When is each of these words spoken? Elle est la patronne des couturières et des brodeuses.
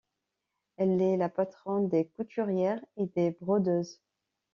Elle 0.77 0.99
est 0.99 1.15
la 1.15 1.29
patronne 1.29 1.87
des 1.87 2.07
couturières 2.07 2.83
et 2.97 3.05
des 3.05 3.37
brodeuses. 3.39 4.01